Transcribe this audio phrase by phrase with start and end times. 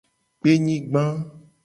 [0.39, 1.01] Kpenyigba.